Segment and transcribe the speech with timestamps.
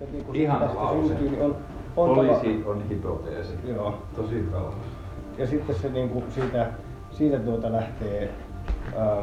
[0.00, 1.08] että niin kun Ihana tästä lause.
[1.08, 1.56] syntyy, niin on,
[1.96, 3.52] on Poliisi on hypoteesi.
[3.68, 3.94] Joo.
[4.16, 4.74] Tosi kauas.
[5.38, 6.66] ja sitten se niin kuin siitä,
[7.10, 8.30] siitä tuota lähtee,
[8.96, 9.16] ää,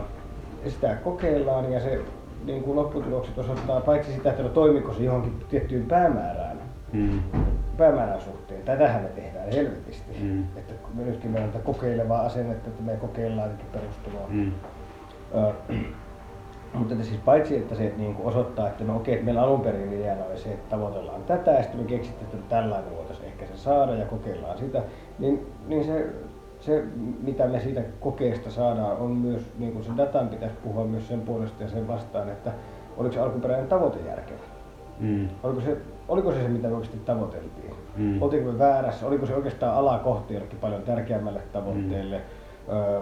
[0.68, 2.02] sitä kokeillaan ja se
[2.46, 6.54] niin kuin lopputulokset osoittaa paitsi sitä, että no toimiko se johonkin tiettyyn päämäärään,
[6.94, 7.20] Mm.
[7.78, 8.62] päämäärän suhteen.
[8.62, 10.18] Tätähän me tehdään helvetisti.
[10.22, 10.44] Mm.
[10.56, 14.28] Että me nytkin meillä on tätä kokeilevaa asennetta, että me kokeillaan perustuloa.
[14.30, 14.52] Mm.
[15.36, 15.74] Ö,
[16.74, 19.62] mutta että siis paitsi, että se niin kuin osoittaa, että no okei, että meillä alun
[19.62, 23.46] perin ideana oli se, että tavoitellaan tätä ja sitten me keksittiin, että tällainen voitaisiin ehkä
[23.46, 24.82] se saada ja kokeillaan sitä,
[25.20, 26.10] niin, niin se,
[26.60, 26.84] se,
[27.24, 31.22] mitä me siitä kokeesta saadaan, on myös, niin kuin sen datan pitäisi puhua myös sen
[31.22, 32.52] puolesta ja sen vastaan, että
[32.98, 34.44] oliko se alkuperäinen tavoite järkevä.
[35.00, 35.30] Mm.
[35.44, 35.78] Oliko se,
[36.08, 37.74] oliko se se, mitä me oikeasti tavoiteltiin?
[37.98, 38.22] Mm.
[38.22, 39.08] Oltiinko me väärässä?
[39.08, 42.18] Oliko se oikeastaan alakohti jollekin paljon tärkeämmälle tavoitteelle?
[42.18, 42.74] Mm.
[42.74, 43.02] Öö,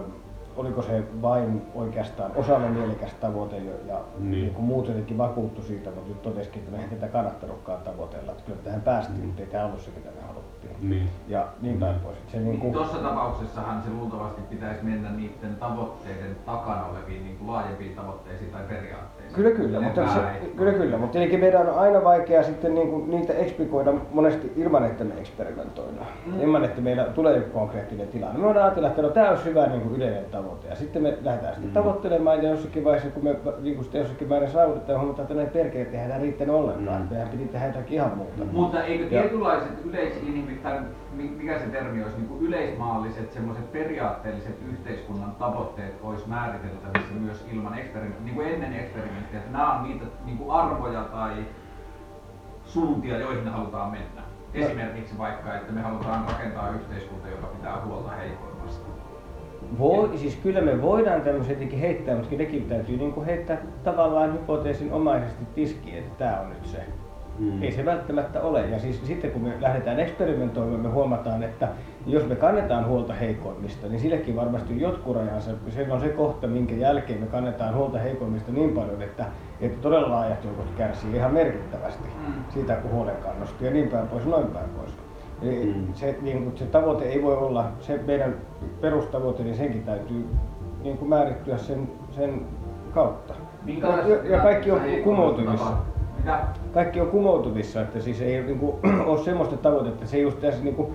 [0.56, 4.30] oliko se vain oikeastaan osalle mielekäs tavoite jo- ja Niin.
[4.30, 4.54] niin.
[4.54, 8.32] kuin muut jotenkin vakuuttu siitä, mutta nyt totesikin, että me eihän tätä kannattanutkaan tavoitella.
[8.32, 10.52] Että kyllä tähän päästiin, mutta ei tämä ollut se, mitä me haluttiin.
[10.90, 11.08] Niin.
[11.28, 12.16] Ja niin päin pois.
[12.28, 17.52] Se niin kuin, Tuossa tapauksessahan se luultavasti pitäisi mennä niiden tavoitteiden takana oleviin niin kuin
[17.52, 19.34] laajempiin tavoitteisiin tai periaatteisiin.
[19.34, 20.20] Kyllä kyllä, Ne mutta se,
[20.56, 24.84] kyllä kyllä, mutta tietenkin meidän on aina vaikea sitten niin kuin niitä eksplikoida monesti ilman,
[24.84, 26.06] että me eksperimentoidaan.
[26.26, 26.40] Mm.
[26.40, 28.38] Ilman, että meillä tulee joku konkreettinen tilanne.
[28.38, 30.41] Me voidaan ajatella, että no, tämä olisi hyvä niin kuin yleinen tavoite.
[30.68, 31.72] Ja sitten me lähdetään sitä Mm.
[31.72, 35.48] tavoittelemaan ja jossakin vaiheessa, kun me niin kuin sitä jossakin määrin saavutetaan, huomataan, että näin
[35.48, 37.00] perkeleet eihän tämä riittänyt ollenkaan.
[37.02, 37.06] Mm.
[37.06, 37.10] Mm.
[37.14, 38.44] Meidän piti tehdä jotakin ihan muuta.
[38.52, 40.80] Mutta eikö tietynlaiset yleisinhimilliset, tai
[41.12, 47.46] mi- mikä se termi olisi, niin kuin yleismaalliset, semmoiset periaatteelliset yhteiskunnan tavoitteet olisi määriteltävissä myös
[47.52, 51.32] ilman eksperimenttiä, niin kuin ennen eksperimenttiä, että nämä on niitä niin kuin arvoja tai
[52.64, 54.22] suuntia, joihin halutaan mennä.
[54.54, 58.86] Esimerkiksi vaikka, että me halutaan rakentaa yhteiskunta, joka pitää huolta heikoimmasta.
[59.78, 64.32] Voi, siis kyllä me voidaan tämmöiset jotenkin heittää, mutta nekin täytyy niin kuin heittää tavallaan
[64.32, 66.78] hypoteesin omaisesti tiskiin, että tämä on nyt se.
[67.38, 67.62] Mm.
[67.62, 68.66] Ei se välttämättä ole.
[68.66, 71.68] Ja siis sitten kun me lähdetään eksperimentoimaan, me huomataan, että
[72.06, 75.50] jos me kannetaan huolta heikoimmista, niin sillekin varmasti jotkut rajansa.
[75.68, 79.24] Se on se kohta, minkä jälkeen me kannetaan huolta heikoimmista niin paljon, että,
[79.60, 82.32] että todella laajat joukot kärsii ihan merkittävästi Mm.
[82.48, 84.90] siitä huolenkannosta ja niin päin pois, noin päin pois.
[85.42, 85.94] Eli Mm.
[85.94, 88.34] se, niin kuin, se tavoite ei voi olla, se meidän
[88.80, 90.26] perustavoite, niin senkin täytyy
[90.82, 92.40] niin kuin määrittyä sen, sen
[92.94, 93.34] kautta.
[93.66, 95.72] Ja, ja kaikki on kumoutuvissa.
[96.18, 96.38] Mitä?
[96.74, 98.76] Kaikki on kumoutuvissa, että siis ei niin kuin,
[99.06, 100.88] ole semmoista tavoitetta, se just tässä niin kuin,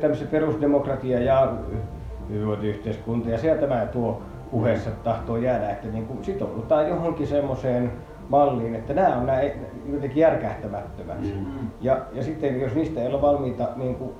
[0.00, 1.52] tämmöisen perusdemokratia ja
[2.30, 7.92] hyvinvointiyhteiskunta ja sieltä tämä tuo puheessa tahtoo jäädä, että niin kuin sitoudutaan johonkin semmoiseen
[8.30, 9.40] malliin, että nämä on nämä
[9.92, 11.20] jotenkin järkähtämättömät.
[11.22, 11.46] Mm.
[11.80, 14.10] Ja, ja sitten jos niistä ei ole valmiita, niin kuin,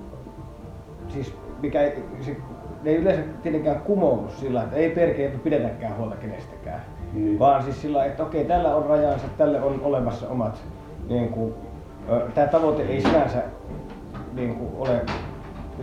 [1.08, 2.36] siis mikä ei, se,
[2.82, 6.80] ne ei yleensä tietenkään kumoudu sillä, että ei perkele pidetäkään huolta kenestäkään.
[7.12, 7.38] Niin.
[7.38, 10.62] Vaan siis sillä että okei, tällä on rajansa, tälle on olemassa omat,
[11.08, 11.54] niin kuin,
[12.34, 13.42] tämä tavoite ei sinänsä
[14.32, 15.00] niin kuin, ole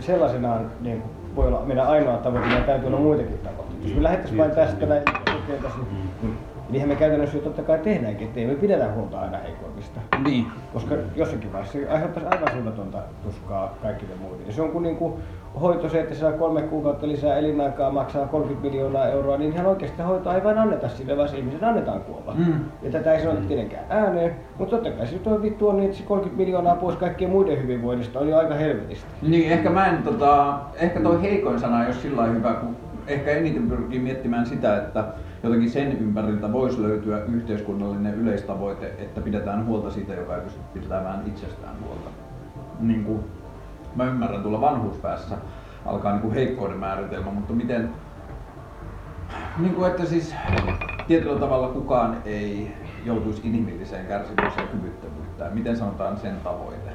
[0.00, 3.88] sellaisenaan niin kuin, voi olla meidän ainoa tavoite, meidän täytyy olla muitakin tavoitteita.
[3.88, 5.02] Jos me lähdettäisiin vain tästä näin,
[5.32, 5.86] kokeiltaisiin,
[6.22, 6.38] niin
[6.70, 10.00] niinhän me käytännössä jo totta kai tehdäänkin, että ei me pidetä huolta aina heikoimmista.
[10.24, 10.46] Niin.
[10.72, 14.52] Koska jossakin vaiheessa se aiheuttaisi aivan suunnatonta tuskaa kaikille muille.
[14.52, 15.18] Se on kuin niinku
[15.60, 20.02] hoito se, että saa kolme kuukautta lisää elinaikaa, maksaa 30 miljoonaa euroa, niin ihan oikeasti
[20.02, 22.34] hoitoa ei vain anneta sille, vaan se ihmisen annetaan kuolla.
[22.34, 22.54] Mm.
[22.82, 25.98] Ja tätä ei sanota tietenkään ääneen, mutta totta kai se tuo vittu on niin, että
[25.98, 29.06] se 30 miljoonaa pois kaikkien muiden hyvinvoinnista on jo aika helvetistä.
[29.22, 32.76] Niin, ehkä mä en tota, ehkä toi heikoin sana ei ole sillä hyvä, kun
[33.06, 35.04] ehkä eniten pyrkii miettimään sitä, että
[35.48, 41.22] jotenkin sen ympäriltä voisi löytyä yhteiskunnallinen yleistavoite, että pidetään huolta siitä, joka ei pysty pitämään
[41.26, 42.10] itsestään huolta.
[42.80, 43.20] Niin kuin
[43.96, 45.36] mä ymmärrän tuolla vanhuuspäässä
[45.86, 47.90] alkaa niin kuin heikkouden määritelmä, mutta miten,
[49.58, 50.34] niin kuin että siis
[51.06, 52.72] tietyllä tavalla kukaan ei
[53.04, 55.54] joutuisi inhimilliseen kärsimykseen ja kyvyttömyyttään.
[55.54, 56.90] Miten sanotaan sen tavoite?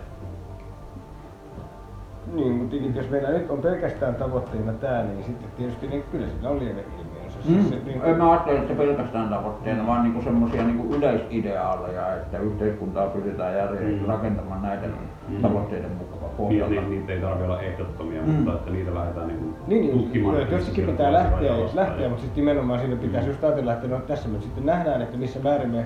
[2.34, 6.50] Niin, mutta jos meillä nyt on pelkästään tavoitteena tämä, niin sitten tietysti niin kyllä siinä
[6.50, 7.04] on lieveilmiönsä.
[7.04, 7.13] Mm.
[7.44, 13.08] Se, niin En mä ajattele, että pelkästään tavoitteena, vaan niinku semmosia niinku yleisideaaleja, että yhteiskuntaa
[13.08, 14.08] pyritään järjestää Mm.
[14.08, 14.92] rakentamaan näiden
[15.30, 15.42] Mm.
[15.42, 16.74] tavoitteiden mukaan Niin, pohjalta.
[16.74, 18.30] niin, niitä ei tarvitse olla ehdottomia, Mm.
[18.32, 20.38] mutta että niitä lähdetään niin Niin, niin tutkimaan.
[20.40, 23.32] jostakin siellä pitää lähteä, jalostaa lähteä ja- mutta sitten nimenomaan siinä pitäisi Mm.
[23.32, 25.86] just ajatella, että no, tässä me sitten nähdään, että missä määrin me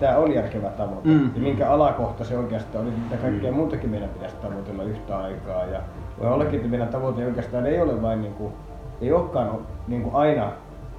[0.00, 1.30] tämä on järkevä tavoite Mm.
[1.34, 3.56] ja minkä alakohta se oikeastaan on, mitä kaikkea Mm.
[3.56, 5.64] muutakin meidän pitäisi tavoitella yhtä aikaa.
[5.64, 5.80] Ja
[6.20, 8.52] voi ollakin, että meidän tavoite oikeastaan ei ole vain niin kuin,
[9.00, 9.50] ei olekaan
[9.88, 10.46] niin kuin aina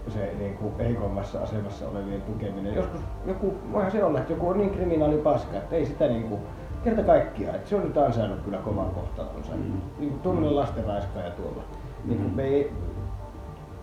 [0.07, 2.75] se niin kuin heikoimmassa asemassa olevien tukeminen.
[2.75, 6.23] Joskus joku, voihan se olla, että joku on niin kriminaali paska, että ei sitä niin
[6.23, 6.41] kuin,
[6.83, 9.51] kerta kaikkiaan, että se on nyt ansainnut kyllä kovan kohtalonsa.
[9.55, 9.61] Mm.
[9.99, 11.63] Niin kuin tuommoinen lasten raiskaaja tuolla.
[12.05, 12.35] Niin kuin Mm.
[12.35, 12.71] me ei,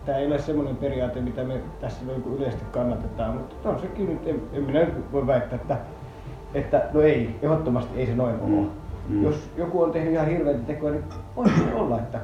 [0.05, 4.09] tämä ei ole semmoinen periaate, mitä me tässä niin kuin yleisesti kannatetaan, mutta on sekin
[4.09, 5.77] nyt, en, en minä nyt voi väittää, että
[6.53, 8.57] että no ei, ehdottomasti ei se noin Mm.
[8.59, 8.67] ole.
[9.09, 9.23] Mm.
[9.23, 11.03] Jos joku on tehnyt ihan hirveitä tekoja, niin
[11.35, 11.45] voi
[11.75, 12.19] olla, että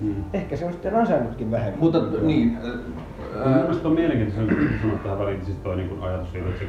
[0.00, 0.14] Mm.
[0.32, 1.80] ehkä se on sitten ansainnutkin vähemmän.
[1.80, 2.58] Mutta niin,
[3.44, 6.66] Mun mielestä on mielenkiintoista sanoa tähän väliin siis toi niin ajatus siitä, että se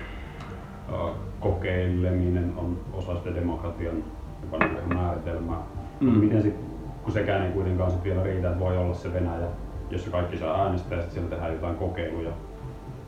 [1.39, 4.03] kokeileminen on osa sitä demokratian
[4.41, 5.61] jopa niin kuin määritelmää.
[5.99, 6.09] Mm.
[6.09, 6.55] Miten sit,
[7.03, 9.47] kun sekään ei kuitenkaan sit vielä riitä, että voi olla se Venäjä,
[9.89, 12.31] jossa kaikki saa äänestää ja sit siellä tehdään jotain kokeiluja,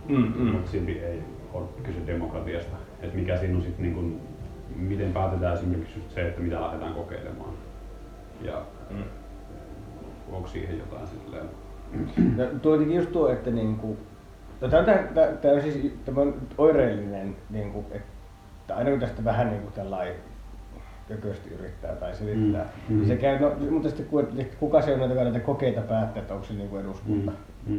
[0.09, 0.45] Mm, mm.
[0.51, 1.19] mutta silti ei
[1.53, 2.77] ole kyse demokratiasta.
[3.01, 4.21] Et mikä siinä on sitten niin
[4.75, 7.53] miten päätetään esimerkiksi just se, että mitä lähdetään kokeilemaan.
[8.42, 9.03] Ja Mm.
[10.31, 11.45] onko siihen jotain silleen
[12.38, 13.97] No, tuo jotenkin just tuo, että niinku,
[14.61, 19.49] no tämä, tämä, tämä, on siis tämä on oireellinen, niinku, että aina kun tästä vähän
[19.49, 20.15] niinku tällainen
[21.07, 23.01] kökösti yrittää tai selittää, Mm, mm.
[23.01, 23.07] mm.
[23.07, 26.53] se käy, no, mutta sitten kuka se on näitä, näitä kokeita päättää, että onko se
[26.53, 27.31] niinku eduskunta.
[27.68, 27.75] Mm.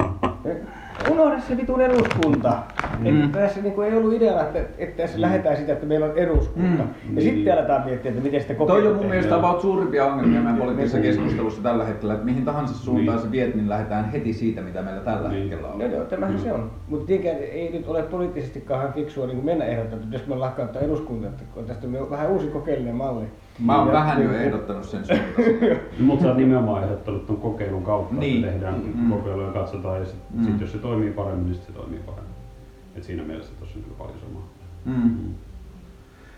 [1.11, 2.53] Unohda se vitun eduskunta.
[2.99, 3.09] Mm.
[3.09, 3.23] Mm.
[3.25, 5.21] Että tässä niinku ei ollut ideana, että, että tässä mm.
[5.21, 6.69] lähdetään sitä, että meillä on eduskunta.
[6.69, 6.77] Mm.
[6.79, 7.21] Ja Niin.
[7.21, 10.57] sitten aletaan miettiä, että miten sitä kokeita Toi on mun mielestä about suurimpia ongelmia meidän
[10.57, 11.07] poliittisessa Niin.
[11.13, 13.25] keskustelussa tällä hetkellä, että mihin tahansa suuntaan Niin.
[13.25, 15.41] se viet, niin lähdetään heti siitä, mitä meillä tällä Niin.
[15.41, 15.79] hetkellä on.
[15.79, 16.71] No joo, tämähän se on.
[16.87, 21.27] Mutta tietenkään ei nyt ole poliittisestikaan fiksua niin mennä ehdottamaan, että jos me lakkauttaa eduskunta,
[21.27, 23.25] että tästä on vähän uusi kokeellinen malli.
[23.59, 25.77] Mä oon Ja- vähän jo niin- ehdottanut sen suuntaan.
[25.99, 28.37] Mutta sä oot nimenomaan ehdottanut tuon kokeilun kautta, Niin.
[28.43, 29.09] että tehdään Mm.
[29.11, 30.45] kokeiluja ja katsotaan ja sitten Mm.
[30.45, 32.33] sit jos se toimii paremmin, niin sit se toimii paremmin.
[32.95, 34.43] Et siinä mielessä tuossa on kyllä paljon samaa.
[34.85, 35.33] Mm.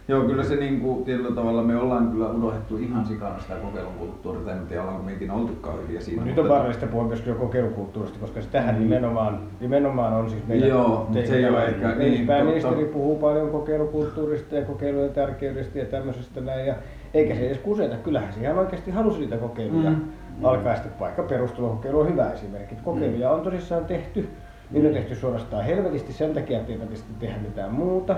[0.08, 3.94] Joo, kyllä se niin kuin, tietyllä tavalla me ollaan kyllä unohdettu ihan sikana sitä kokeilun
[3.94, 6.22] kulttuuria, en tiedä ollaanko me ikinä oltukaan hyviä siinä.
[6.24, 10.70] Nyt mutta- on vaarallista puhua myöskin jo kokeilukulttuurista, koska sitähän nimenomaan, nimenomaan on siis meidän
[10.70, 12.94] Joo, mutta se ei ole ehkä- niin, niin, pääministeri totta.
[12.94, 16.76] puhuu paljon kokeilukulttuurista ja kokeilujen tärkeydestä ja tämmöisestä näin, ja
[17.16, 17.96] eikä se edes kuseta.
[17.96, 19.90] Kyllähän se ihan oikeasti halusi niitä kokeiluja.
[19.90, 19.96] Mm.
[20.40, 20.46] Mm.
[20.46, 22.74] Alkaa sitten vaikka perustulokokeilu on hyvä esimerkki.
[22.74, 24.30] että Kokeiluja on tosissaan tehty.
[24.72, 28.16] Niitä on tehty suorastaan helvetisti sen takia, että ei tarvitse tehdä mitään muuta.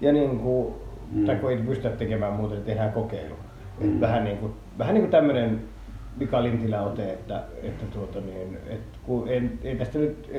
[0.00, 0.74] Ja niin kuin,
[1.12, 1.24] Mm.
[1.26, 3.34] tai kun ei pystytä tekemään muuta, niin tehdään kokeilu.
[3.80, 4.00] Et Mm.
[4.00, 5.60] vähän niin kuin, vähän niin kuin tämmöinen
[6.16, 10.30] Mika Lintilä ote, että, että tuota niin, että kun en, ei tästä nyt,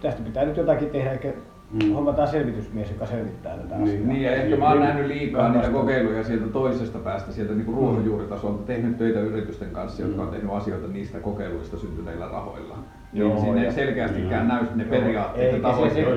[0.00, 1.32] tästä pitää nyt jotakin tehdä, eikä
[1.72, 1.84] Mm.
[1.88, 1.92] mm.
[1.94, 3.84] hommataan selvitysmies, joka selvittää tätä Niin.
[3.88, 4.06] asiaa.
[4.06, 4.88] Niin, ja ehkä mä oon Niin.
[4.88, 10.22] nähnyt liikaa niitä kokeiluja sieltä toisesta päästä, sieltä niin ruohonjuuritasolta, tehnyt töitä yritysten kanssa, jotka
[10.22, 12.74] on tehnyt asioita niistä kokeiluista syntyneillä rahoilla.
[13.12, 16.08] Joo, Joo, Siinä ei selkeästikään näy ne periaatteet ja tavoitteet.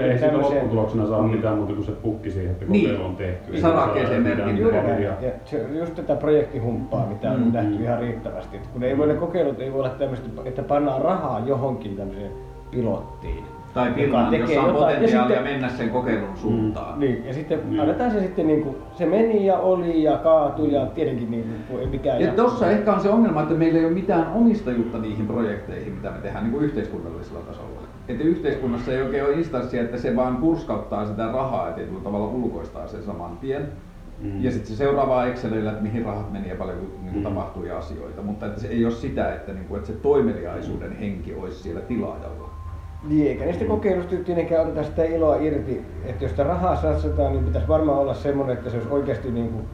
[0.00, 1.30] ei siitä lopputuloksena saa Mm.
[1.30, 2.84] mitään muuta kuin se pukki siihen, että Niin.
[2.90, 3.60] kokeilu on tehty.
[3.60, 4.54] Sarakkeeseen Ei saa merkin.
[4.54, 4.86] mitään Juuri näin.
[4.88, 5.12] paperia.
[5.20, 7.52] Ja se on just tätä projektihumppaa, mitä on Mm.
[7.52, 8.56] nähty ihan riittävästi.
[8.72, 12.30] Kun ei voi ne kokeilut, ei voi olla tämmöistä, että pannaan rahaa johonkin tämmöiseen
[12.70, 13.44] pilottiin.
[13.74, 14.06] Tai tekee
[14.38, 14.90] jossa on jotain.
[14.90, 17.00] Ja potentiaalia sitten- mennä sen kokeilun suuntaan.
[17.00, 17.80] Niin, ja sitten Niin.
[17.80, 21.80] annetaan se sitten niin kuin, se meni ja oli ja kaatui ja tietenkin niin kuin,
[21.80, 22.20] ei mikään.
[22.20, 26.10] Ja tossa ehkä on se ongelma, että meillä ei ole mitään omistajuutta niihin projekteihin, mitä
[26.10, 27.80] me tehdään niin kuin yhteiskunnallisella tasolla.
[28.08, 32.26] Että yhteiskunnassa ei oikein ole instanssia, että se vaan purskauttaa sitä rahaa ja tietyllä tavalla
[32.28, 33.68] ulkoistaa sen saman tien.
[34.20, 34.44] Mm.
[34.44, 37.22] Ja sitten se seuraava Excelillä, että mihin rahat meni ja paljon niin kuin Mm.
[37.22, 38.22] tapahtui asioita.
[38.22, 41.80] Mutta että se ei ole sitä, että, niin kuin, että se toimeliaisuuden henki olisi siellä
[41.80, 42.43] tilaajalla.
[43.08, 47.44] Niin, eikä niistä kokeilusta tietenkään oteta sitä iloa irti, että jos sitä rahaa satsataan, niin
[47.44, 49.64] pitäisi varmaan olla semmoinen, että se olisi oikeasti niin kuin,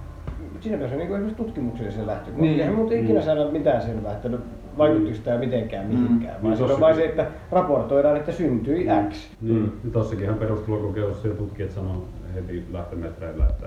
[0.61, 2.41] siinä pitäisi olla niin kuin esimerkiksi tutkimuksellisen lähtökohta.
[2.43, 2.51] Niin.
[2.51, 2.61] Niin.
[2.61, 3.25] Eihän muuten ikinä Mm.
[3.25, 4.39] saada mitään selvää, että no,
[4.79, 5.93] vaikuttiko tämä mitenkään Mm.
[5.93, 6.81] mihinkään, Niin vaan se on tossakin.
[6.81, 9.29] vain se, että raportoidaan, että syntyi X.
[9.41, 9.91] Niin, mm.
[9.91, 12.05] tossakinhan perustulokokeilussa jo tutkijat sanoo
[12.35, 13.67] heti lähtömetreillä, että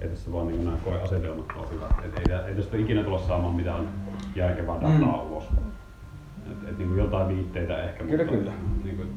[0.00, 2.04] ei tässä vaan niin nämä koeasetelmat ole hyvät.
[2.18, 3.88] Ei, tä- ei tästä ikinä tulla saamaan mitään
[4.36, 5.30] järkevää dataa Mm.
[5.32, 5.44] ulos.
[6.50, 8.52] Et, et niin jotain viitteitä ehkä, Kyllä, mutta kyllä.
[8.84, 9.08] Niin kuin,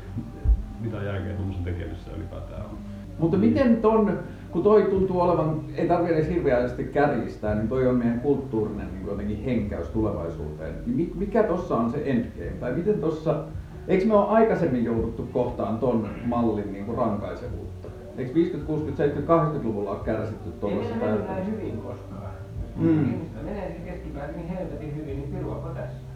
[0.84, 2.78] mitä järkeä tuommoisen tekemisessä ylipäätään on.
[3.18, 4.18] Mutta miten ton,
[4.50, 9.06] kun toi tuntuu olevan, ei tarvitse edes hirveästi kärjistää, niin toi on meidän kulttuurinen niin
[9.06, 10.74] jotenkin henkäys tulevaisuuteen.
[10.86, 12.50] Niin mi- mikä tossa on se endgame?
[12.60, 13.44] Tai miten tossa,
[13.88, 17.88] eikö me ole aikaisemmin jouduttu kohtaan ton mallin niin kuin rankaisevuutta?
[18.18, 21.50] Eikö 50, 60, 70, 80-luvulla ole kärsitty Ei meillä mennyt näin ajattelusta?
[21.50, 22.30] hyvin koskaan.
[22.76, 22.88] Mm.
[22.88, 23.04] Mm.
[23.12, 26.09] Ihmistä menee se keskipäätä niin helvetin hyvin, niin piruako tässä?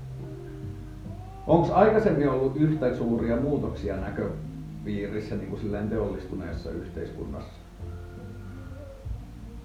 [1.46, 7.52] Onko aikaisemmin ollut yhtä suuria muutoksia näköpiirissä niin kuin teollistuneessa yhteiskunnassa?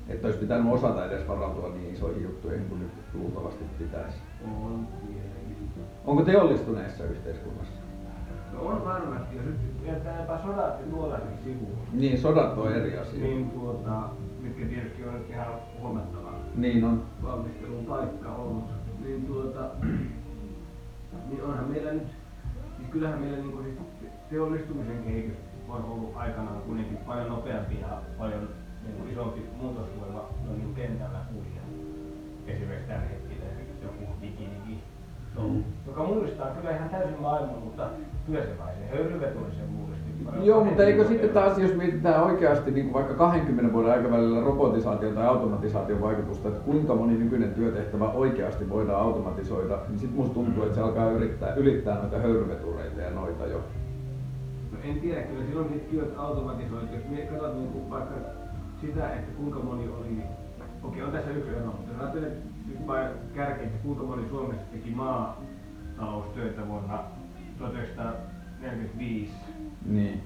[0.10, 4.18] Että olisi pitänyt osata edes varautua niin isoihin juttuihin kuin nyt luultavasti pitäisi.
[4.46, 5.70] On tietenkin.
[6.06, 7.74] Onko teollistuneessa yhteiskunnassa?
[8.54, 9.56] No on varmasti, jos nyt
[9.88, 11.78] jätetään jopa sodat tuollaisiksi sivuun.
[11.94, 13.24] Niin, sodat on eri asia.
[13.24, 14.10] Niin tuota,
[14.42, 15.48] mitkä tietysti on ihan
[15.80, 17.04] huomattava Niin on.
[17.24, 18.64] valmistelun paikka ollut.
[19.04, 19.70] Niin tuota,
[21.30, 22.08] niin onhan meillä nyt,
[22.78, 25.38] siis kyllähän meillä niin siis teollistumisen kehitys
[25.70, 28.50] on ollut aikanaan kuitenkin paljon nopeampi ja paljon
[28.84, 31.46] niin kuin isompi muutosvoima no niin kentällä kuin
[32.48, 33.46] esimerkiksi tällä hetkellä
[33.84, 34.84] joku digidigi.
[35.40, 35.64] Mm.
[35.88, 37.90] joka mullistaa kyllä ihan täysin maailman, mutta
[38.26, 39.99] kyllä se vai se höyryveturi se mullisti.
[40.44, 45.28] Joo, mutta eikö sitten taas, jos mietitään oikeasti niin vaikka 20 vuoden aikavälillä robotisaation tai
[45.28, 50.76] automatisaation vaikutusta, että kuinka moni nykyinen työtehtävä oikeasti voidaan automatisoida, niin sitten musta tuntuu, että
[50.76, 53.58] se alkaa yrittää, ylittää noita höyryvetureita ja noita jo.
[54.72, 56.96] No en tiedä, kyllä silloin niitä työt automatisoitu.
[56.96, 58.16] Jos katsot niin kuin vaikka
[58.82, 60.24] sitä, että kuinka moni oli,
[60.84, 62.34] okei on tässä yksi ero, mutta jos ajattelet
[62.68, 62.78] nyt
[63.36, 67.00] kärkeen, että kuinka moni Suomessa teki maataloustöitä vuonna
[67.58, 69.59] 1945 Niin,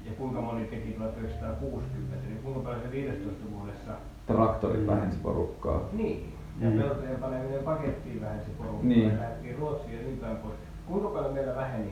[0.05, 3.91] ja kuinka moni teki 1960, niin kuinka paljon se 15 vuodessa
[4.27, 4.87] traktorit Mm.
[4.87, 5.79] vähensi porukkaa.
[5.93, 6.33] niin.
[6.61, 6.77] Ja Mm.
[6.79, 9.09] peltojen paneminen pakettiin vähensi porukkaa Niin.
[9.09, 10.55] ja lähdettiin Ruotsiin ja niin päin pois.
[10.87, 11.91] Kuinka paljon meillä väheni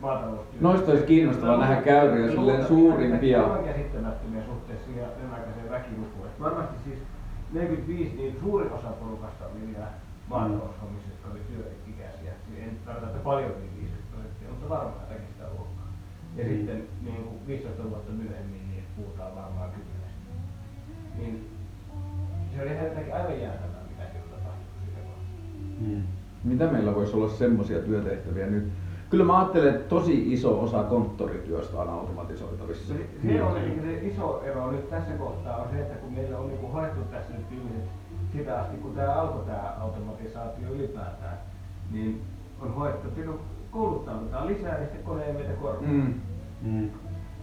[0.00, 0.62] maataloustyötä?
[0.68, 3.42] Noista olisi kiinnostavaa nähdä käyriä silleen suurimpia.
[3.42, 6.26] Aivan käsittämättömiä suhteessa siihen ennenaikaiseen väkilukuun.
[6.26, 6.98] Et Varmasti siis
[7.52, 9.86] 45, niin suurin osa porukasta oli vielä
[10.28, 12.32] maataloushommissa, jotka oli työikäisiä.
[12.64, 15.33] En tarkoita, että paljon yli 50 prosenttia, mutta varmaan jotakin.
[16.36, 16.50] Ja Mm.
[16.50, 20.30] sitten niin kuin 15 vuotta myöhemmin, niin puhutaan varmaan kymmenestä.
[21.18, 21.48] Niin
[22.56, 25.04] se oli jotenkin aivan jäätävää, mitä kyllä tapahtui siihen
[25.80, 26.02] Mm.
[26.44, 28.68] Mitä meillä voisi olla semmoisia työtehtäviä nyt?
[29.10, 32.94] Kyllä mä ajattelen, että tosi iso osa konttorityöstä on automatisoitavissa.
[32.94, 36.38] Se, se on ehkä se iso ero nyt tässä kohtaa on se, että kun meillä
[36.38, 37.90] on niinku hoettu tässä nyt viimeiset
[38.32, 41.38] sitä asti, kun tämä alkoi tämä automatisaatio ylipäätään,
[41.90, 42.22] niin
[42.60, 43.40] on kun
[43.74, 45.82] kouluttaudutaan lisää, niin sitten koneen meitä korvaa.
[45.90, 46.14] Mm.
[46.62, 46.90] Mm.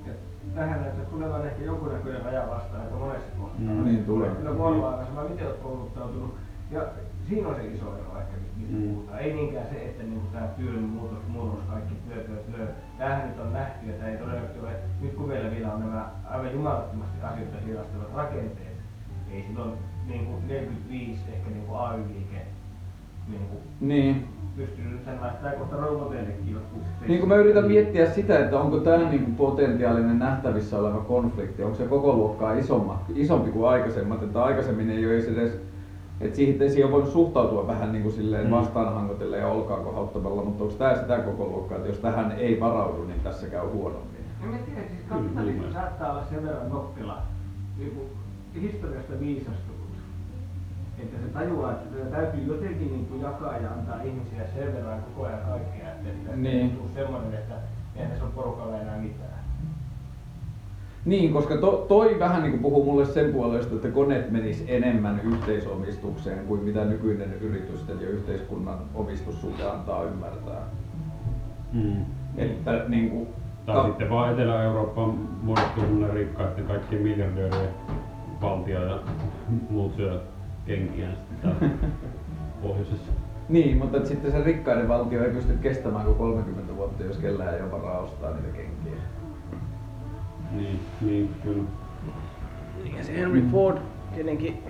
[0.05, 0.13] Ja
[0.55, 3.59] tähän näyttää tulevan ehkä jonkunnäköinen raja vastaan aika monessa kohtaa.
[3.59, 3.83] Mm.
[3.85, 4.29] Niin tulee.
[4.29, 6.35] Kyllä korvaa, koska mä miten olet kouluttautunut.
[6.71, 6.81] Ja
[7.29, 8.89] siinä on se iso ero ehkä, mistä Mm.
[8.89, 9.19] puhutaan.
[9.19, 12.67] Ei niinkään se, että niin tämä työn muutos, murros, kaikki työt, työt, löö.
[12.97, 16.09] Tämähän nyt on nähty ja tämä ei todennäköisesti ole, nyt kun meillä vielä on nämä
[16.29, 18.77] aivan jumalattomasti asioita hidastavat rakenteet,
[19.31, 19.71] ei silloin
[20.07, 22.45] niin kuin 45 ehkä niin kuin AY-liike
[23.27, 24.27] niin kuin Niin.
[24.57, 25.01] Pystynyt
[25.59, 26.57] kohta roboteillekin.
[27.07, 31.77] Niin kun mä yritän miettiä sitä, että onko tämä niin potentiaalinen nähtävissä oleva konflikti, onko
[31.77, 35.59] se koko luokkaa isomma, isompi kuin aikaisemmat, että aikaisemmin ei ole edes,
[36.21, 38.51] että siihen, siihen on voinut suhtautua vähän niin kuin silleen Mm.
[38.51, 43.03] vastaanhangotella ja olkaa kohauttamalla, mutta onko tämä sitä koko luokkaa, että jos tähän ei varaudu,
[43.03, 44.21] niin tässä käy huonommin?
[44.45, 47.17] No mä tiedän, siis kapitalismi saattaa olla sen verran nokkela,
[47.77, 48.07] niin kuin
[48.61, 49.81] historiasta viisastunut,
[51.03, 55.01] että se tajuaa, että tätä täytyy jotenkin niin kuin jakaa ja antaa ihmisiä sen verran
[55.01, 56.71] koko ajan kaikkea, että tästä Niin.
[56.71, 57.55] tuu semmoinen, että
[57.95, 59.31] eihän tässä ole porukalla enää mitään.
[61.05, 65.21] Niin, koska to, toi vähän niin kuin puhuu mulle sen puolesta, että koneet menis enemmän
[65.23, 70.61] yhteisomistukseen kuin mitä nykyinen yritysten ja yhteiskunnan omistussuhde antaa ymmärtää.
[71.73, 72.05] Mm.
[72.37, 73.27] Että niin kuin,
[73.65, 75.09] Tai sitten vaan Etelä-Eurooppaan
[75.43, 77.69] muodostuu semmoinen rikkaiden kaikkien miljardöörien
[78.41, 78.99] valtio ja
[79.69, 80.21] muut syö
[80.75, 81.75] kenkiä sitten täällä
[82.63, 83.11] pohjoisessa.
[83.49, 87.53] Niin, mutta et sitten se rikkaiden valtio ei pysty kestämään kuin 30 vuotta, jos kellään
[87.55, 89.01] ei ole varaa ostaa niitä kenkiä.
[90.51, 91.63] Niin, niin kyllä.
[92.97, 93.77] Ja se Henry Ford
[94.15, 94.63] tietenkin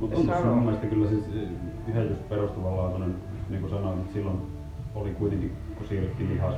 [0.00, 0.54] Mutta Se on tuossa sanoo.
[0.54, 1.48] mun mielestä kyllä siis eh,
[1.88, 3.14] ihan just perustavanlaatuinen,
[3.48, 4.38] niin kuin sanoin, että silloin
[4.94, 6.54] oli kuitenkin, kun siirryttiin lihas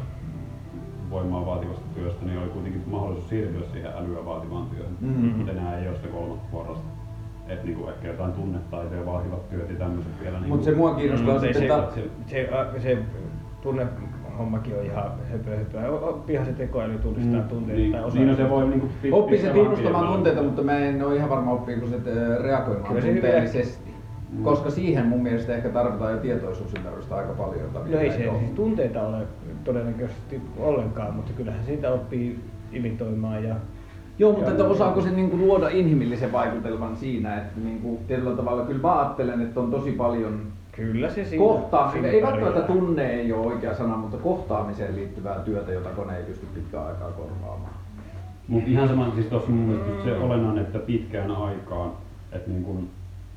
[1.10, 4.96] voimaa vaativasta työstä, niin oli kuitenkin mahdollisuus siirtyä siihen älyä vaativaan työhön.
[5.00, 5.26] Mhm.
[5.26, 6.95] Mutta enää ei ole sitä kolmatta porrasta.
[7.48, 10.38] Et niinku ehkä jotain tunnetaitoja vaativat työt ja tämmöiset vielä.
[10.38, 12.48] Niinku, Mutta se mua kiinnostaa Mm, sitten, se, että se, se,
[12.78, 12.98] se, se
[13.62, 15.90] tunnehommakin on ihan höpö höpö.
[15.90, 18.20] Oppihan se tekoäly tunnistaa Mm, tunteita niin, tai osaa.
[18.22, 21.52] niin se voi niinku pit- oppii se tunnustamaan tunteita, mutta mä en ole ihan varma
[21.52, 23.90] oppiiko se äh, reagoimaan Kyllä se tunteellisesti.
[24.32, 24.42] Mm.
[24.44, 27.60] Koska siihen mun mielestä ehkä tarvitaan jo tietoisuusymmärrystä aika paljon.
[27.60, 28.38] jota No ei se ole.
[28.38, 29.18] siis tunteita ole
[29.64, 32.40] todennäköisesti ollenkaan, mutta kyllähän siitä oppii
[32.72, 33.54] imitoimaan ja
[34.18, 38.80] Joo, mutta että osaako se niinku luoda inhimillisen vaikutelman siinä, että niinku tietyllä tavalla kyllä
[38.82, 40.40] mä ajattelen, että on tosi paljon
[40.72, 45.38] kyllä se siinä, kohtaaminen, siinä ei välttämättä tunne ei ole oikea sana, mutta kohtaamiseen liittyvää
[45.38, 47.72] työtä, jota kone ei pysty pitkään aikaa korvaamaan.
[48.48, 51.92] Mutta ihan sama, siis tuossa mun mielestä se olennainen, että pitkään aikaan,
[52.32, 52.88] että niin kun,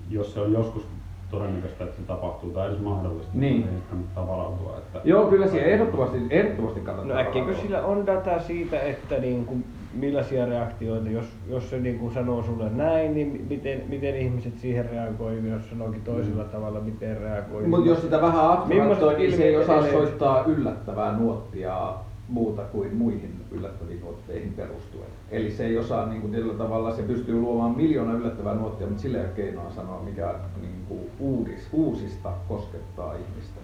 [0.09, 0.83] jos se on joskus
[1.31, 3.53] todennäköistä, että se tapahtuu tai edes mahdollista, Niin.
[3.53, 4.77] niin siihen kannattaa varautua.
[4.77, 7.15] Että, Joo, kyllä siihen ehdottomasti, ehdottomasti kannattaa.
[7.15, 11.99] No äkkiäkö sillä on dataa siitä, että niin kuin, millaisia reaktioita, jos, jos se niin
[11.99, 17.17] kuin sanoo sulle näin, niin miten, miten ihmiset siihen reagoi, jos sanookin toisella tavalla, miten
[17.17, 17.67] reagoi.
[17.67, 21.93] Mutta jos sitä vähän abstraktoi, niin se ei osaa edelleen- soittaa yllättävää nuottia
[22.27, 25.09] muuta kuin muihin yllättäviin nuotteihin perustuen.
[25.31, 29.01] Eli se ei osaa niin kuin tietyllä tavalla, se pystyy luomaan miljoona yllättävää nuottia, mutta
[29.01, 33.59] sillä ei ole keinoa sanoa, mikä niin kuin uudis, uusista koskettaa ihmistä.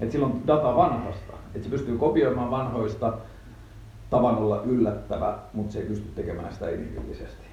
[0.00, 1.32] Et sillä on data vanhasta.
[1.54, 3.12] Et se pystyy kopioimaan vanhoista
[4.10, 7.44] tavan olla yllättävä, mutta se ei pysty tekemään sitä inhimillisesti.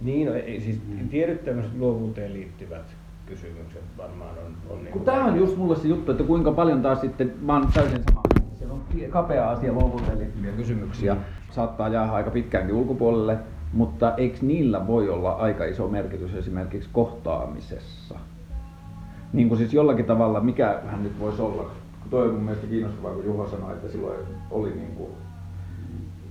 [0.00, 1.08] Niin, no, ei, siis Mm.
[1.08, 2.84] tietyt tämmöiset luovuuteen liittyvät
[3.26, 6.82] kysymykset varmaan on, on niin Kun tämä on just mulle se juttu, että kuinka paljon
[6.82, 8.22] taas sitten, mä oon täysin sama.
[8.58, 11.16] Siellä on kapea asia luovuuteen liittyviä kysymyksiä.
[11.50, 13.38] Saattaa jäädä aika pitkäänkin ulkopuolelle,
[13.72, 18.14] mutta eikö niillä voi olla aika iso merkitys esimerkiksi kohtaamisessa?
[19.32, 21.62] Niin kuin siis jollakin tavalla, mikä hän nyt voisi olla?
[22.00, 24.18] Kun Toi on mun mielestä kiinnostavaa, kun Juho sanoi, että silloin
[24.50, 25.10] oli niin kuin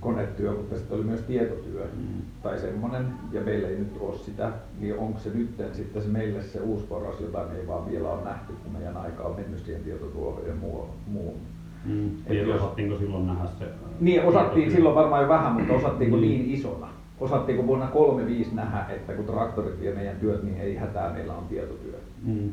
[0.04, 2.22] konetyö, mutta sitten oli myös tietotyö Mm.
[2.42, 6.42] tai semmoinen, ja meillä ei nyt ole sitä, niin onko se nyt sitten se meille
[6.42, 9.64] se uusi porras, jota me ei vaan vielä ole nähty, kun meidän aika on mennyt
[9.64, 11.40] siihen tietotuohon ja muu, muuhun.
[11.84, 12.10] Mm.
[12.30, 13.64] Jos- osattiinko silloin nähdä se?
[14.00, 14.76] Niin, osattiin tietotyö?
[14.76, 16.44] silloin varmaan jo vähän, mutta osattiinko Niin.
[16.44, 16.88] niin isona?
[17.20, 21.44] Osattiinko vuonna 35 nähdä, että kun traktorit vie meidän työt, niin ei hätää, meillä on
[21.48, 21.98] tietotyö.
[22.22, 22.50] Mm.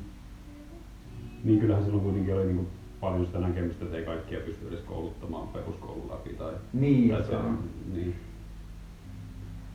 [1.44, 2.66] Niin kyllähän silloin kuitenkin oli niinku
[3.02, 6.30] paljon sitä näkemystä, että ei kaikkia pysty edes kouluttamaan peruskoulun läpi.
[6.30, 7.60] Tai, Niin, tai se on.
[7.94, 8.16] Niin.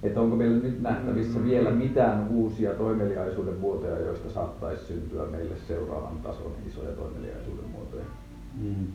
[0.02, 6.16] Että onko meillä nyt nähtävissä vielä mitään uusia toimeliaisuuden muotoja, joista saattaisi syntyä meille seuraavan
[6.23, 8.04] tason isoja toimeliaisuuden muotoja?
[8.62, 8.87] Mm.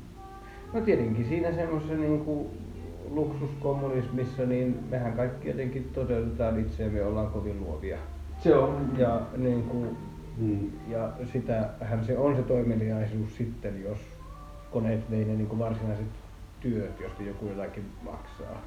[0.74, 2.48] No tietenkin siinä semmoisessa niin kuin
[3.10, 7.98] luksuskommunismissa, niin mehän kaikki jotenkin toteutetaan itseämme, ollaan kovin luovia.
[8.40, 8.90] Se on.
[8.98, 9.88] Ja, niin kuin,
[10.38, 10.70] Mm.
[10.90, 13.98] ja sitähän se on se toimeliaisuus sitten, jos
[14.72, 16.06] koneet vei ne niin kuin varsinaiset
[16.60, 18.62] työt, josta joku jotakin maksaa.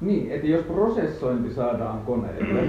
[0.00, 2.68] Niin, että jos prosessointi saadaan koneelle,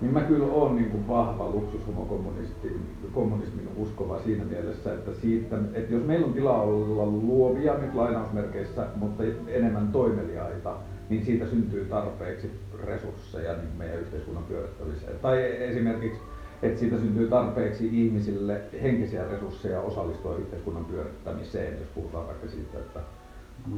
[0.00, 6.04] niin mä kyllä oon niin kuin vahva luksushomokommunismin uskova siinä mielessä, että, siitä, että jos
[6.04, 10.76] meillä on tilaa olla luovia nyt lainausmerkeissä, mutta enemmän toimeliaita,
[11.08, 12.50] niin siitä syntyy tarpeeksi
[12.84, 15.18] resursseja niin meidän yhteiskunnan pyörittämiseen.
[15.22, 16.20] Tai esimerkiksi,
[16.64, 23.00] että siitä syntyy tarpeeksi ihmisille henkisiä resursseja osallistua yhteiskunnan pyörittämiseen, jos puhutaan vaikka siitä, että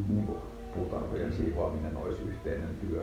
[0.08, 0.38] niin kuin
[0.74, 3.02] puutarhojen siivoaminen olisi yhteinen työ,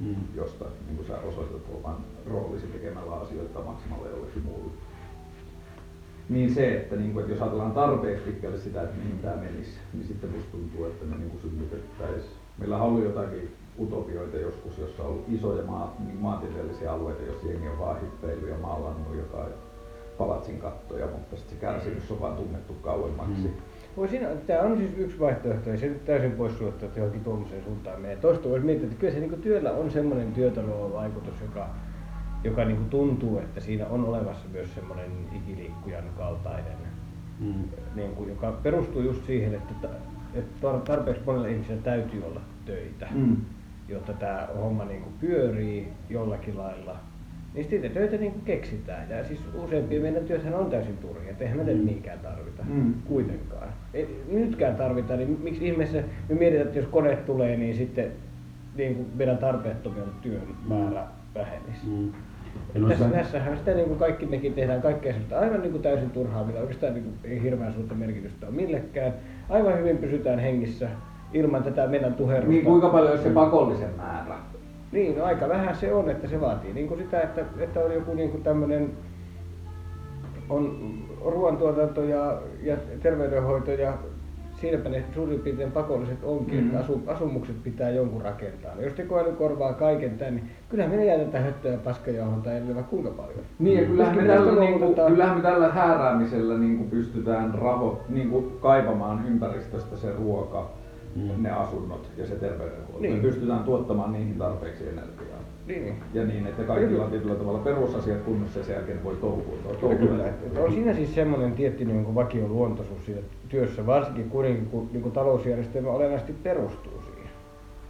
[0.00, 0.14] Mm.
[0.34, 4.70] josta niin kuin sä osoitat oman roolisi tekemällä asioita maksamalla jollekin muulle.
[6.28, 9.70] Niin se, että, niin kuin, että jos ajatellaan tarpeeksi pitkälle sitä, että mihin tämä menisi,
[9.92, 12.32] niin sitten musta tuntuu, että me niin synnytettäisiin.
[12.58, 17.46] Meillä on ollut jotakin utopioita joskus, jossa on ollut isoja maa, niin maantieteellisiä alueita, joissa
[17.46, 19.52] jengi on vaan hyppeilyt ja maalannut jotain
[20.18, 23.42] palatsin kattoja, mutta sitten se kärsimys on vaan tunnettu kauemmaksi.
[23.42, 23.50] Mm.
[23.96, 27.64] Voi siinä, tämä on siis yksi vaihtoehto, ei se nyt täysin poissuljettu, että johonkin tuommoiseen
[27.64, 28.16] suuntaan menee.
[28.16, 31.66] Toista voisi miettiä, että kyllä se niin työllä on semmoinen työtalouden vaikutus, joka,
[32.44, 36.78] joka niin tuntuu, että siinä on olevassa myös semmoinen ikiliikkujan kaltainen,
[37.40, 37.64] Mm.
[37.94, 39.88] niin kuin, joka perustuu just siihen, että,
[40.34, 43.36] että tar- tarpeeksi monella ihmisellä täytyy olla töitä, Mm.
[43.88, 46.96] Jotta tämä homma niin kuin pyörii jollakin lailla.
[47.54, 49.10] Niin sitten niitä töitä niin kuin keksitään.
[49.10, 51.86] Ja siis useampia meidän työthän on täysin turhia, että eihän me mm.
[51.86, 52.94] niinkään tarvita Mm.
[53.04, 53.68] kuitenkaan.
[53.94, 58.12] Ei, nytkään tarvitaan, niin miksi ihmeessä me mietitään, että jos kone tulee, niin sitten
[58.76, 61.86] niin kuin meidän tarpeettomien työn määrä vähenisi.
[61.86, 62.12] Mm.
[62.88, 66.44] Tässä, tässähän sitä niin kuin kaikki mekin tehdään kaikkea sellaista aivan niin kuin täysin turhaa,
[66.44, 69.12] millä oikeastaan niin kuin ei hirveän suurta merkitystä ole millekään.
[69.48, 70.88] Aivan hyvin pysytään hengissä
[71.32, 72.50] ilman tätä meidän tuherrusta.
[72.50, 74.34] Niin kuinka paljon olisi se pakollisen määrä?
[74.92, 77.92] Niin, no aika vähän se on, että se vaatii niin kuin sitä, että, että on
[77.94, 78.90] joku niin kuin tämmöinen
[80.48, 83.92] on ruoantuotanto ja, ja terveydenhoito ja
[84.60, 86.68] siinäpä ne suurin piirtein pakolliset onkin, mm-hmm.
[86.68, 88.74] että asu, asumukset pitää jonkun rakentaa.
[88.74, 92.82] No jos tekoäly korvaa kaiken tämän, niin kyllähän me jäätetään höttöä ja paskajauhontaa ja vaikka
[92.82, 93.38] kuinka paljon.
[93.58, 95.12] Niin, ja kyllähän me, tällä, niin kuin, luovutetaan.
[95.12, 100.70] kyllähän me tällä hääräämisellä niin kuin pystytään raho, niin kuin kaivamaan ympäristöstä se ruoka,
[101.16, 101.42] Mm.
[101.42, 102.98] ne asunnot ja se terveydenhuolto.
[103.00, 103.14] Niin.
[103.14, 105.38] Me pystytään tuottamaan niihin tarpeeksi energiaa.
[105.66, 105.94] Niin.
[106.14, 109.54] Ja niin, että kaikilla on tietyllä tavalla perusasiat kunnossa ja sen jälkeen voi touhua.
[109.98, 110.28] Kyllä.
[110.28, 115.12] Että on siinä siis semmoinen tietty niin vakioluontoisuus siinä työssä, varsinkin kuitenkin kun niin kuin
[115.12, 117.02] talousjärjestelmä olennaisesti perustuu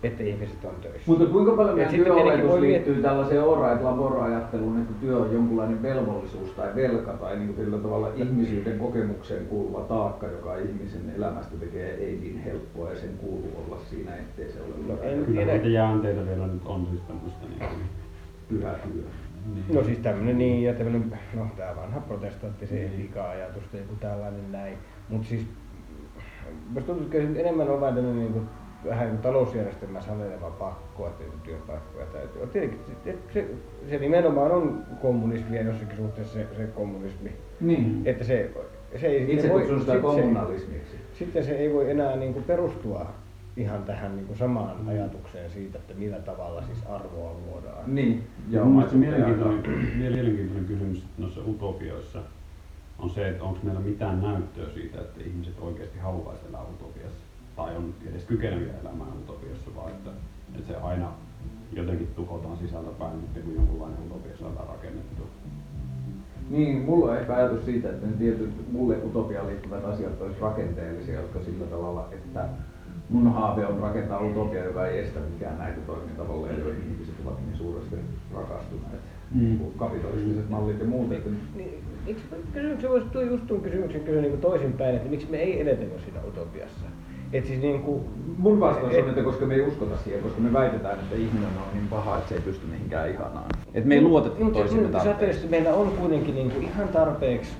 [0.02, 1.02] että ihmiset on töissä.
[1.06, 5.32] Mutta kuinka paljon meidän voi liittyy miettiä- tällaiseen ora et labora ajatteluun, että työ on
[5.32, 11.56] jonkunlainen velvollisuus tai velka tai niin kuin tavalla ihmisyyden kokemukseen kuuluva taakka, joka ihmisen elämästä
[11.56, 15.26] tekee ei niin helppoa ja sen kuuluu olla siinä, ettei se ole No, en Kyllä
[15.40, 15.52] tiedä.
[15.52, 17.80] niitä jäänteitä vielä nyt on siis tämmöistä niin kuin,
[18.48, 19.02] pyhä työ.
[19.74, 24.78] No siis tämmönen niin ja tämmönen, no tää vanha protestanttisen etika-ajatus tai joku tällainen näin.
[25.08, 25.46] Mut siis
[26.68, 28.40] musta tuntuu, että enemmän on vain tämmönen niinku
[28.84, 32.52] vähän talousjärjestelmän sanelema pakko, että työpaikkoja täytyy olla.
[32.52, 33.48] Tietenkin se, se,
[33.90, 37.32] se, nimenomaan on kommunismia jossakin suhteessa se, se kommunismi.
[37.60, 38.02] Niin.
[38.04, 38.50] Että se,
[39.00, 40.96] se ei Itse voi- kutsun sitä sit se- kommunalismiksi.
[41.18, 43.06] sitten se ei voi enää niin kuin perustua
[43.56, 47.94] ihan tähän niin kuin samaan ajatukseen siitä, että millä tavalla siis arvoa luodaan.
[47.94, 48.26] Niin.
[48.50, 52.18] Ja mun mä mielestä mielenkiintoinen, mielenkiintoinen kysymys noissa utopioissa
[52.98, 57.27] on se, että onko meillä mitään näyttöä siitä, että ihmiset oikeasti haluaisi elää utopiassa
[57.58, 60.10] tai on edes kykeneviä elämään utopiassa, vaan että,
[60.54, 61.12] että se aina
[61.72, 65.26] jotenkin tuhotaan sisältä päin, sitten kun jonkunlainen utopia saadaan rakennettua.
[66.50, 70.40] Niin Niin, mulla on ehkä ajatus siitä, että ne tietyt mulle utopiaan liittyvät asiat olisi
[70.40, 72.48] rakenteellisia, jotka sillä tavalla, että
[73.08, 77.56] mun haave on rakentaa utopia, joka ei estä mikään näitä toimintatavalleja, joihin ihmiset ovat niin
[77.56, 77.96] suuresti
[78.34, 79.00] rakastuneet.
[79.34, 79.58] Mm.
[79.76, 81.12] Kapitalistiset mallit ja muut.
[81.12, 85.36] Että Niin, miksi kysymyksen voisi tuo just tuon kysymyksen kysyä niin toisinpäin, että miksi me
[85.36, 86.86] ei eletä jo siinä utopiassa?
[87.32, 88.00] Et siis niin kuin,
[88.38, 91.48] Mun vastaus et- on, että koska me ei uskota siihen, koska me väitetään, että ihminen
[91.48, 93.44] on niin paha, että se ei pysty mihinkään ihanaan.
[93.74, 95.46] Että me ei luoteta Mutta toisimme jos ajattelee, tarpeeksi.
[95.48, 97.50] meillä on kuitenkin niin kuin ihan tarpeeksi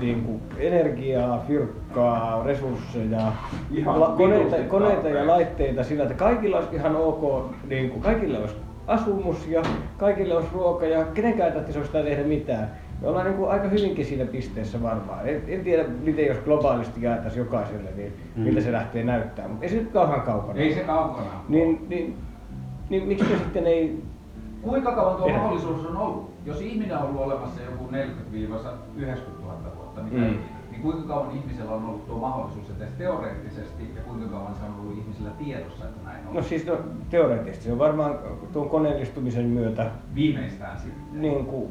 [0.00, 3.32] niin kuin energiaa, fyrkkaa, resursseja,
[3.74, 8.38] Ihan la- koneita, koneita ja laitteita sillä, että kaikilla olisi ihan ok, niin kuin kaikilla
[8.38, 8.54] olisi
[8.86, 9.62] asumus ja
[9.96, 12.70] kaikille olisi ruoka ja kenenkään ei tarvitsisi tehdä mitään.
[13.02, 15.28] Me ollaan niin kuin aika hyvinkin siinä pisteessä varmaan.
[15.28, 18.42] En, en tiedä, miten jos globaalisti jaettaisiin jokaiselle, niin Mm.
[18.42, 20.58] miltä se lähtee näyttää, mutta ei se nyt kauhean kaukana.
[20.60, 21.30] Ei se kaukana.
[21.48, 22.16] Niin, niin,
[22.90, 24.02] niin miksi sitten ei
[24.62, 25.42] Kuinka kauan tuo Tehdään.
[25.44, 26.30] mahdollisuus on ollut?
[26.46, 27.94] Jos ihminen on ollut olemassa joku 40-90
[29.42, 30.22] 000 vuotta, mitä Mm.
[30.22, 30.38] mm.
[30.70, 34.80] niin kuinka kauan ihmisellä on ollut tuo mahdollisuus edes teoreettisesti ja kuinka kauan se on
[34.80, 36.34] ollut ihmisellä tiedossa, että näin on?
[36.34, 36.76] No siis no,
[37.10, 38.14] teoreettisesti se on varmaan
[38.52, 41.20] tuon koneellistumisen myötä Viimeistään sitten.
[41.22, 41.68] niin kuin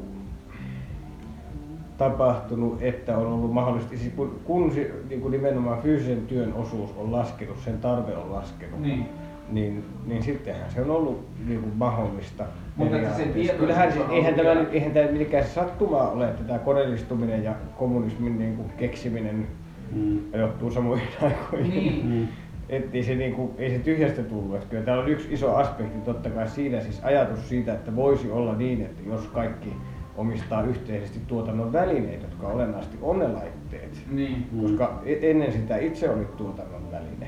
[1.98, 6.90] tapahtunut, että on ollut mahdollisesti, siis kun, kun se, niin kuin nimenomaan fyysisen työn osuus
[6.98, 9.06] on laskenut, sen tarve on laskenut, Niin.
[9.52, 12.44] niin, niin sittenhän se on ollut niin kuin mahdollista.
[12.76, 16.60] Mutta se Kyllähän siis, on eihän tämä, nyt- eihän tämä mitenkään sattumaa ole, että tämä
[16.60, 19.48] koneellistuminen ja kommunismin niin kuin keksiminen
[19.92, 20.20] Mm.
[20.34, 21.70] ajoittuu samoihin aikoihin.
[21.70, 22.06] Niin.
[22.06, 22.28] Mm.
[22.70, 24.56] Että ei se, niinku, ei se tyhjästä tullut.
[24.56, 28.32] Että kyllä täällä on yksi iso aspekti totta kai siinä, siis ajatus siitä, että voisi
[28.32, 29.74] olla niin, että jos kaikki
[30.18, 34.04] omistaa yhteisesti tuotannon välineet, jotka olennaisesti on ne laitteet.
[34.12, 34.48] Niin.
[34.52, 34.62] Mm.
[34.62, 37.28] Koska e- ennen sitä itse olit tuotannon väline.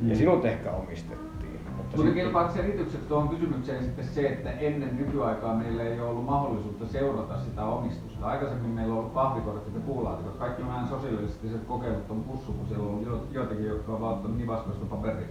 [0.00, 0.08] Mm.
[0.08, 1.28] Ja sinut ehkä omistettiin.
[1.52, 6.10] Mutta Mutta sitten- kelpaako selitykseksi tuohon kysymykseen sitten se, että ennen nykyaikaa meillä ei ole
[6.10, 8.26] ollut mahdollisuutta seurata sitä omistusta.
[8.26, 10.36] Aikaisemmin meillä on ollut pahvikortit ja puulaatikot.
[10.36, 14.86] Kaikki nämä sosialistiset kokeilut on pussu, kun siellä on jo- joitakin, jotka ovat ottaneet nivaskoista
[14.86, 15.24] paperi,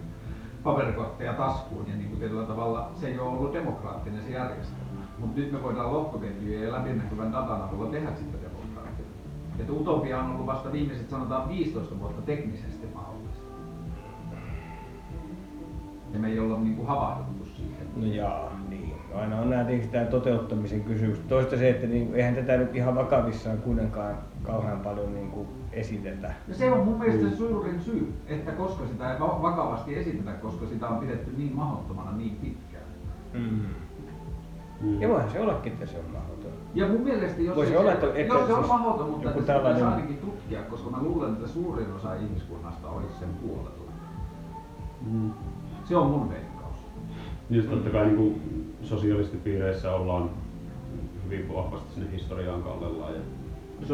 [0.63, 1.87] paperikortteja taskuun.
[1.87, 4.86] Ja niin kuin tietyllä tavalla se ei ole ollut demokraattinen se järjestelmä.
[5.17, 9.29] Mutta nyt me voidaan lohkoketjujen ja läpinäkyvän datan avulla tehdä sitä demokraattista.
[9.59, 13.47] Että utopia on ollut vasta viimeiset sanotaan 15 vuotta teknisesti mahdollista.
[16.13, 17.87] Ja me ei olla niinku havahduttu siihen.
[17.95, 18.93] No jaa, niin.
[19.13, 21.19] No aina on nämä tietenkin tämä toteuttamisen kysymys.
[21.19, 26.33] Toista se, että niin, eihän tätä nyt ihan vakavissaan kuitenkaan kauhean paljon niin kuin esitetä.
[26.47, 30.31] Ja se on mun mielestä se suurin syy, että koska sitä ei va- vakavasti esitetä,
[30.31, 32.83] koska sitä on pidetty niin mahdottomana niin pitkään.
[33.33, 33.59] Mm.
[34.81, 35.01] Mm.
[35.01, 36.51] Ja voihan se ollakin, että se on mahdoton.
[36.75, 39.15] Ja mun mielestä, jos, Voisi ei olla, se, että- että jos se on mutta joku
[39.15, 43.29] että sitä pitäisi tällainen- ainakin tutkia, koska mä luulen, että suurin osa ihmiskunnasta olisi sen
[43.29, 43.91] puolella.
[45.11, 45.31] Mm.
[45.85, 46.75] Se on mun veikkaus.
[47.49, 48.41] Niin just totta kai niin kuin
[48.83, 50.29] sosialistipiireissä ollaan
[51.25, 53.13] hyvin vahvasti sinne historiaan kallellaan.
[53.13, 53.19] Ja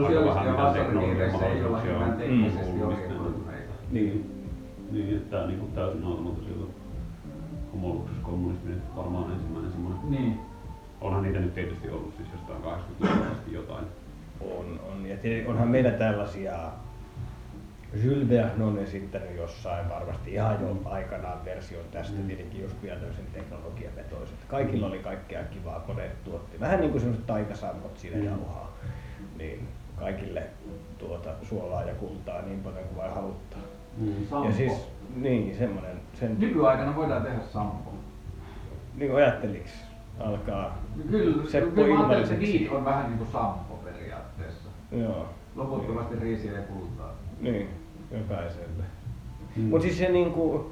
[0.06, 3.74] aika ja vähän olla teknologian mahdollisuuksia teknisesti on orientoituneita.
[3.92, 4.30] Niin.
[4.92, 6.70] Niin, että tämä niin kuin täysin automatisoitu
[7.74, 10.00] homoluksuskommunismi nyt varmaan ensimmäinen semmoinen.
[11.04, 13.86] Onhan niitä nyt tietysti ollut siis jostain 80-luvulta asti jotain.
[14.42, 15.06] On, on.
[15.06, 16.54] Ja tietenkin onhan meillä tällaisia
[18.04, 22.28] Jules Verne on esittänyt jossain varmasti ihan jo aikanaan version tästä, Mm.
[22.28, 24.38] tietenkin just vielä tämmöisen teknologiavetoisen.
[24.48, 26.60] Kaikilla oli kaikkea kivaa, koneet tuotti.
[26.60, 28.26] Vähän niin kuin semmoiset taikasammot siinä Mm.
[28.26, 28.72] jauhaa.
[29.38, 29.68] Niin
[30.00, 30.44] kaikille
[30.98, 33.60] tuota suolaa ja kultaa niin paljon kuin vain haluttaa.
[33.98, 34.14] Mm.
[34.30, 34.48] Sampo.
[34.50, 37.94] Ja siis, niin, semmoinen, sen, Nykyaikana voidaan tehdä sampo.
[38.96, 39.72] niin kuin ajatteliks,
[40.20, 40.78] alkaa,
[41.12, 42.60] Kyllä, Seppo kyllä mä että Ilmaiseksi.
[42.60, 44.70] Deed on vähän niin kuin sampo periaatteessa.
[44.92, 47.14] joo, Loputtomasti riisiä ja kultaa.
[47.42, 47.70] niin,
[48.12, 48.84] jokaiselle.
[49.56, 49.64] Mm.
[49.64, 50.72] Mutta siis se niinku,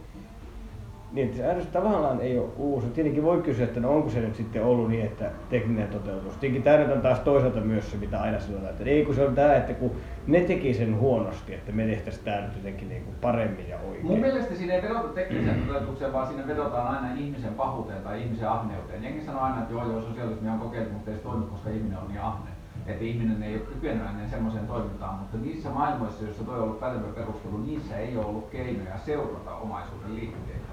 [1.11, 2.87] niin että se ajatus tavallaan ei ole uusi.
[2.87, 6.37] Tietenkin voi kysyä, että no onko se nyt sitten ollut niin, että tekninen toteutus.
[6.37, 9.35] Tietenkin tämä on taas toisaalta myös se, mitä aina sanotaan, että ei kun se on
[9.35, 9.91] tämä, että kun
[10.27, 14.05] ne teki sen huonosti, että me tehtäisiin tämä nyt jotenkin niinku paremmin ja oikein.
[14.05, 18.49] Mun mielestä siinä ei vedota tekniseen toteutukseen, vaan siinä vedotaan aina ihmisen pahuuteen tai ihmisen
[18.49, 19.03] ahneuteen.
[19.03, 21.97] Jengi sanoo aina, että joo, joo, sosialismi on kokeiltu, mutta ei se toimi, koska ihminen
[21.97, 22.49] on niin ahne.
[22.87, 27.07] Että ihminen ei ole kykeneväinen semmoiseen toimintaan, mutta niissä maailmoissa, joissa toi on ollut pätevä
[27.15, 30.70] perustelu, niissä ei ole ollut keinoja seurata omaisuuden liikkeitä.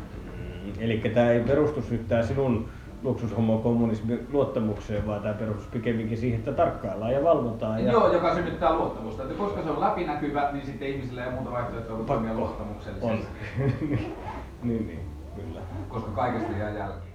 [0.78, 2.68] Eli tämä ei perustu nyt tämä sinun
[3.02, 7.84] luksushomokommunismin luottamukseen, vaan tämä perustuu pikemminkin siihen, että tarkkaillaan ja valvotaan.
[7.84, 7.92] Ja...
[7.92, 9.22] Joo, joka synnyttää luottamusta.
[9.22, 12.42] Että koska se on läpinäkyvä, niin sitten ihmisillä ei ole muuta vaihtoehtoa kuin toimia Pakko.
[12.42, 12.48] On.
[12.48, 13.28] luottamuksellisesti.
[14.62, 15.00] niin, niin,
[15.36, 15.60] kyllä.
[15.88, 17.07] Koska kaikesta jää jälki.